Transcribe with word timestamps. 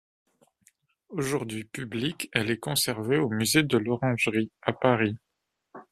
Aujourd'hui 1.09 1.63
publique, 1.63 2.31
elle 2.33 2.49
est 2.49 2.57
conservée 2.57 3.19
au 3.19 3.29
musée 3.29 3.61
de 3.61 3.77
l'Orangerie, 3.77 4.49
à 4.63 4.73
Paris. 4.73 5.15